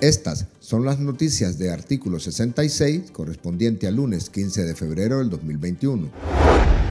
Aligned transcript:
Estas 0.00 0.46
son 0.60 0.86
las 0.86 0.98
noticias 0.98 1.58
de 1.58 1.70
artículo 1.70 2.18
66 2.18 3.10
correspondiente 3.12 3.86
al 3.86 3.96
lunes 3.96 4.30
15 4.30 4.64
de 4.64 4.74
febrero 4.74 5.18
del 5.18 5.28
2021. 5.28 6.10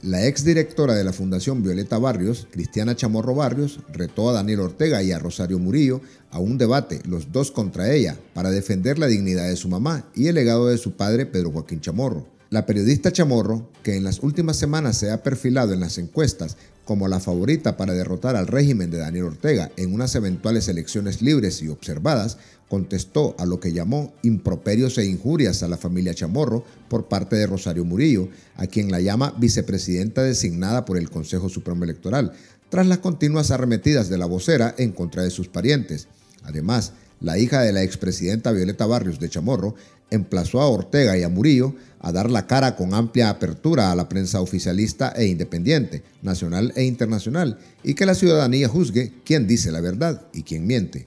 La 0.02 0.26
exdirectora 0.26 0.94
de 0.94 1.02
la 1.02 1.12
Fundación 1.12 1.62
Violeta 1.62 1.98
Barrios, 1.98 2.46
Cristiana 2.50 2.94
Chamorro 2.94 3.34
Barrios, 3.34 3.80
retó 3.92 4.30
a 4.30 4.32
Daniel 4.32 4.60
Ortega 4.60 5.02
y 5.02 5.12
a 5.12 5.18
Rosario 5.18 5.58
Murillo 5.58 6.00
a 6.30 6.38
un 6.38 6.56
debate, 6.56 7.00
los 7.04 7.32
dos 7.32 7.50
contra 7.50 7.92
ella, 7.92 8.16
para 8.32 8.50
defender 8.50 8.98
la 8.98 9.08
dignidad 9.08 9.48
de 9.48 9.56
su 9.56 9.68
mamá 9.68 10.06
y 10.14 10.28
el 10.28 10.36
legado 10.36 10.68
de 10.68 10.78
su 10.78 10.92
padre 10.92 11.26
Pedro 11.26 11.50
Joaquín 11.50 11.80
Chamorro. 11.80 12.26
La 12.50 12.66
periodista 12.66 13.12
Chamorro, 13.12 13.68
que 13.82 13.96
en 13.96 14.04
las 14.04 14.20
últimas 14.20 14.56
semanas 14.56 14.96
se 14.96 15.10
ha 15.10 15.22
perfilado 15.22 15.72
en 15.72 15.80
las 15.80 15.98
encuestas 15.98 16.56
como 16.90 17.06
la 17.06 17.20
favorita 17.20 17.76
para 17.76 17.94
derrotar 17.94 18.34
al 18.34 18.48
régimen 18.48 18.90
de 18.90 18.98
Daniel 18.98 19.26
Ortega 19.26 19.70
en 19.76 19.94
unas 19.94 20.12
eventuales 20.16 20.66
elecciones 20.66 21.22
libres 21.22 21.62
y 21.62 21.68
observadas, 21.68 22.36
contestó 22.68 23.36
a 23.38 23.46
lo 23.46 23.60
que 23.60 23.72
llamó 23.72 24.12
improperios 24.24 24.98
e 24.98 25.04
injurias 25.06 25.62
a 25.62 25.68
la 25.68 25.76
familia 25.76 26.14
Chamorro 26.14 26.64
por 26.88 27.06
parte 27.06 27.36
de 27.36 27.46
Rosario 27.46 27.84
Murillo, 27.84 28.28
a 28.56 28.66
quien 28.66 28.90
la 28.90 29.00
llama 29.00 29.32
vicepresidenta 29.38 30.24
designada 30.24 30.84
por 30.84 30.96
el 30.96 31.10
Consejo 31.10 31.48
Supremo 31.48 31.84
Electoral, 31.84 32.32
tras 32.70 32.88
las 32.88 32.98
continuas 32.98 33.52
arremetidas 33.52 34.08
de 34.08 34.18
la 34.18 34.26
vocera 34.26 34.74
en 34.76 34.90
contra 34.90 35.22
de 35.22 35.30
sus 35.30 35.46
parientes. 35.46 36.08
Además, 36.42 36.92
la 37.20 37.38
hija 37.38 37.60
de 37.60 37.72
la 37.72 37.84
expresidenta 37.84 38.50
Violeta 38.50 38.86
Barrios 38.86 39.20
de 39.20 39.28
Chamorro 39.28 39.76
emplazó 40.10 40.60
a 40.60 40.68
Ortega 40.68 41.16
y 41.16 41.22
a 41.22 41.28
Murillo 41.28 41.74
a 42.00 42.12
dar 42.12 42.30
la 42.30 42.46
cara 42.46 42.76
con 42.76 42.94
amplia 42.94 43.28
apertura 43.28 43.90
a 43.90 43.94
la 43.94 44.08
prensa 44.08 44.40
oficialista 44.40 45.12
e 45.16 45.26
independiente, 45.26 46.02
nacional 46.22 46.72
e 46.76 46.84
internacional, 46.84 47.58
y 47.82 47.94
que 47.94 48.06
la 48.06 48.14
ciudadanía 48.14 48.68
juzgue 48.68 49.12
quién 49.24 49.46
dice 49.46 49.70
la 49.70 49.80
verdad 49.80 50.22
y 50.32 50.42
quién 50.42 50.66
miente. 50.66 51.06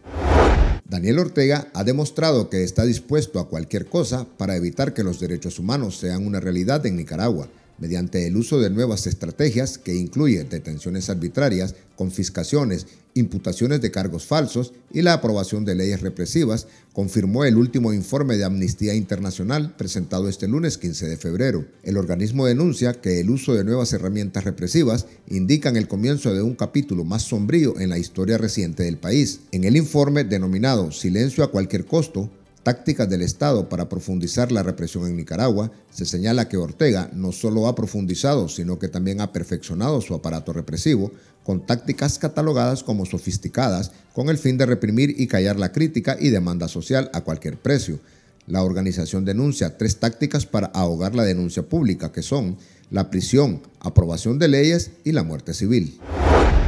Daniel 0.85 1.19
Ortega 1.19 1.69
ha 1.73 1.83
demostrado 1.83 2.49
que 2.49 2.63
está 2.63 2.85
dispuesto 2.85 3.39
a 3.39 3.47
cualquier 3.47 3.87
cosa 3.87 4.27
para 4.37 4.55
evitar 4.55 4.93
que 4.93 5.03
los 5.03 5.19
derechos 5.19 5.57
humanos 5.57 5.97
sean 5.97 6.27
una 6.27 6.39
realidad 6.39 6.85
en 6.85 6.97
Nicaragua 6.97 7.49
mediante 7.77 8.27
el 8.27 8.37
uso 8.37 8.59
de 8.59 8.69
nuevas 8.69 9.07
estrategias 9.07 9.77
que 9.77 9.95
incluyen 9.95 10.49
detenciones 10.49 11.09
arbitrarias, 11.09 11.75
confiscaciones, 11.95 12.87
imputaciones 13.15 13.81
de 13.81 13.91
cargos 13.91 14.25
falsos 14.25 14.73
y 14.91 15.01
la 15.01 15.13
aprobación 15.13 15.65
de 15.65 15.75
leyes 15.75 16.01
represivas, 16.01 16.67
confirmó 16.93 17.45
el 17.45 17.57
último 17.57 17.93
informe 17.93 18.37
de 18.37 18.43
Amnistía 18.43 18.93
Internacional 18.95 19.75
presentado 19.77 20.27
este 20.27 20.47
lunes 20.47 20.77
15 20.77 21.07
de 21.07 21.17
febrero. 21.17 21.65
El 21.83 21.97
organismo 21.97 22.45
denuncia 22.45 22.93
que 22.93 23.19
el 23.19 23.29
uso 23.29 23.53
de 23.53 23.63
nuevas 23.63 23.93
herramientas 23.93 24.43
represivas 24.43 25.05
indican 25.27 25.75
el 25.75 25.87
comienzo 25.87 26.33
de 26.33 26.41
un 26.41 26.55
capítulo 26.55 27.03
más 27.03 27.23
sombrío 27.23 27.79
en 27.79 27.89
la 27.89 27.99
historia 27.99 28.37
reciente 28.37 28.83
del 28.83 28.97
país. 28.97 29.41
En 29.51 29.63
el 29.63 29.77
informe 29.77 30.23
denominado 30.23 30.91
Silencio 30.91 31.43
a 31.43 31.51
cualquier 31.51 31.85
costo, 31.85 32.29
tácticas 32.63 33.09
del 33.09 33.21
Estado 33.21 33.69
para 33.69 33.89
profundizar 33.89 34.51
la 34.51 34.63
represión 34.63 35.05
en 35.05 35.17
Nicaragua, 35.17 35.71
se 35.91 36.05
señala 36.05 36.47
que 36.47 36.57
Ortega 36.57 37.09
no 37.13 37.31
solo 37.31 37.67
ha 37.67 37.75
profundizado, 37.75 38.47
sino 38.47 38.79
que 38.79 38.87
también 38.87 39.21
ha 39.21 39.31
perfeccionado 39.31 40.01
su 40.01 40.13
aparato 40.13 40.53
represivo 40.53 41.11
con 41.43 41.65
tácticas 41.65 42.17
catalogadas 42.17 42.83
como 42.83 43.05
sofisticadas 43.05 43.91
con 44.13 44.29
el 44.29 44.37
fin 44.37 44.57
de 44.57 44.65
reprimir 44.65 45.13
y 45.17 45.27
callar 45.27 45.59
la 45.59 45.71
crítica 45.71 46.17
y 46.19 46.29
demanda 46.29 46.67
social 46.67 47.09
a 47.13 47.21
cualquier 47.21 47.57
precio. 47.57 47.99
La 48.47 48.63
organización 48.63 49.25
denuncia 49.25 49.77
tres 49.77 49.97
tácticas 49.97 50.45
para 50.45 50.67
ahogar 50.67 51.15
la 51.15 51.23
denuncia 51.23 51.63
pública, 51.63 52.11
que 52.11 52.21
son 52.21 52.57
la 52.91 53.09
prisión, 53.09 53.61
aprobación 53.79 54.39
de 54.39 54.47
leyes 54.47 54.91
y 55.03 55.11
la 55.11 55.23
muerte 55.23 55.53
civil. 55.53 55.99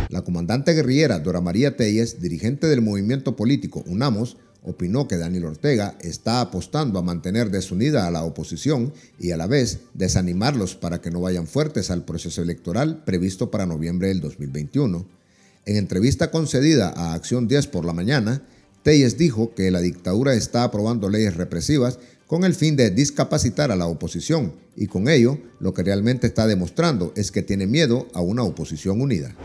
La 0.10 0.22
comandante 0.22 0.74
guerrillera 0.74 1.20
Dora 1.20 1.42
María 1.42 1.76
Telles, 1.76 2.22
dirigente 2.22 2.68
del 2.68 2.82
movimiento 2.82 3.36
político 3.36 3.84
UNAMOS, 3.88 4.38
opinó 4.62 5.08
que 5.08 5.18
Daniel 5.18 5.46
Ortega 5.46 5.96
está 6.02 6.42
apostando 6.42 6.98
a 6.98 7.04
mantener 7.04 7.52
desunida 7.52 8.08
a 8.08 8.12
la 8.12 8.24
oposición 8.24 8.94
y 9.20 9.32
a 9.32 9.38
la 9.38 9.48
vez 9.48 9.80
desanimarlos 9.94 10.76
para 10.76 11.02
que 11.02 11.12
no 11.12 11.22
vayan 11.22 11.48
fuertes 11.48 11.92
al 11.92 12.04
proceso 12.04 12.42
electoral 12.42 13.04
previsto 13.04 13.52
para 13.52 13.66
noviembre 13.66 14.08
del 14.08 14.22
2021. 14.22 15.06
En 15.66 15.78
entrevista 15.78 16.32
concedida 16.32 16.90
a 16.90 17.14
Acción 17.14 17.48
10 17.48 17.68
por 17.68 17.86
la 17.86 17.94
mañana, 17.94 18.44
Telles 18.84 19.18
dijo 19.18 19.54
que 19.56 19.72
la 19.72 19.82
dictadura 19.82 20.36
está 20.36 20.64
aprobando 20.64 21.10
leyes 21.10 21.36
represivas 21.36 22.00
con 22.28 22.44
el 22.44 22.56
fin 22.56 22.76
de 22.76 22.90
discapacitar 22.90 23.72
a 23.72 23.76
la 23.76 23.88
oposición 23.88 24.54
y 24.76 24.88
con 24.88 25.10
ello 25.10 25.40
lo 25.60 25.74
que 25.74 25.84
realmente 25.84 26.28
está 26.28 26.48
demostrando 26.48 27.14
es 27.16 27.32
que 27.32 27.44
tiene 27.44 27.68
miedo 27.68 28.08
a 28.14 28.22
una 28.22 28.44
oposición 28.44 29.02
unida. 29.02 29.36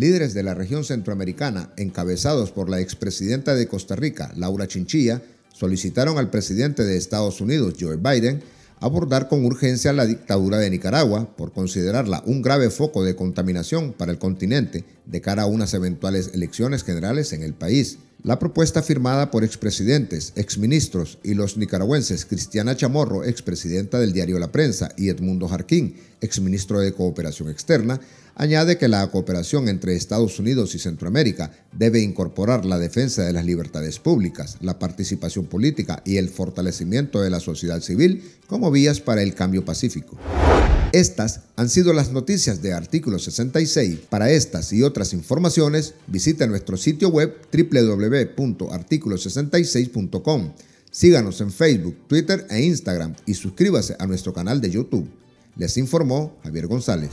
Líderes 0.00 0.32
de 0.32 0.42
la 0.42 0.54
región 0.54 0.82
centroamericana, 0.82 1.74
encabezados 1.76 2.52
por 2.52 2.70
la 2.70 2.80
expresidenta 2.80 3.54
de 3.54 3.68
Costa 3.68 3.96
Rica, 3.96 4.32
Laura 4.34 4.66
Chinchilla, 4.66 5.20
solicitaron 5.52 6.16
al 6.16 6.30
presidente 6.30 6.84
de 6.84 6.96
Estados 6.96 7.42
Unidos, 7.42 7.74
Joe 7.78 7.98
Biden, 7.98 8.42
abordar 8.80 9.28
con 9.28 9.44
urgencia 9.44 9.92
la 9.92 10.06
dictadura 10.06 10.56
de 10.56 10.70
Nicaragua 10.70 11.36
por 11.36 11.52
considerarla 11.52 12.22
un 12.24 12.40
grave 12.40 12.70
foco 12.70 13.04
de 13.04 13.14
contaminación 13.14 13.92
para 13.92 14.10
el 14.10 14.18
continente 14.18 14.86
de 15.04 15.20
cara 15.20 15.42
a 15.42 15.46
unas 15.46 15.74
eventuales 15.74 16.30
elecciones 16.32 16.82
generales 16.82 17.34
en 17.34 17.42
el 17.42 17.52
país. 17.52 17.98
La 18.22 18.38
propuesta 18.38 18.82
firmada 18.82 19.30
por 19.30 19.44
expresidentes, 19.44 20.34
exministros 20.36 21.18
y 21.22 21.32
los 21.32 21.56
nicaragüenses 21.56 22.26
Cristiana 22.26 22.76
Chamorro, 22.76 23.24
expresidenta 23.24 23.98
del 23.98 24.12
diario 24.12 24.38
La 24.38 24.52
Prensa, 24.52 24.90
y 24.98 25.08
Edmundo 25.08 25.48
Jarquín, 25.48 25.96
exministro 26.20 26.80
de 26.80 26.92
Cooperación 26.92 27.48
Externa, 27.48 27.98
añade 28.34 28.76
que 28.76 28.88
la 28.88 29.06
cooperación 29.10 29.68
entre 29.68 29.96
Estados 29.96 30.38
Unidos 30.38 30.74
y 30.74 30.78
Centroamérica 30.78 31.50
debe 31.72 32.00
incorporar 32.00 32.66
la 32.66 32.78
defensa 32.78 33.24
de 33.24 33.32
las 33.32 33.46
libertades 33.46 33.98
públicas, 33.98 34.58
la 34.60 34.78
participación 34.78 35.46
política 35.46 36.02
y 36.04 36.18
el 36.18 36.28
fortalecimiento 36.28 37.22
de 37.22 37.30
la 37.30 37.40
sociedad 37.40 37.80
civil 37.80 38.22
como 38.46 38.70
vías 38.70 39.00
para 39.00 39.22
el 39.22 39.34
cambio 39.34 39.64
pacífico. 39.64 40.18
Estas 40.92 41.42
han 41.54 41.68
sido 41.68 41.92
las 41.92 42.10
noticias 42.10 42.62
de 42.62 42.72
Artículo 42.72 43.20
66. 43.20 44.00
Para 44.08 44.30
estas 44.30 44.72
y 44.72 44.82
otras 44.82 45.12
informaciones, 45.12 45.94
visita 46.08 46.48
nuestro 46.48 46.76
sitio 46.76 47.10
web 47.10 47.32
www.articulo66.com. 47.52 50.52
Síganos 50.90 51.40
en 51.40 51.52
Facebook, 51.52 51.96
Twitter 52.08 52.44
e 52.50 52.62
Instagram 52.62 53.14
y 53.24 53.34
suscríbase 53.34 53.94
a 54.00 54.08
nuestro 54.08 54.32
canal 54.32 54.60
de 54.60 54.70
YouTube. 54.70 55.08
Les 55.56 55.76
informó 55.76 56.36
Javier 56.42 56.66
González. 56.66 57.10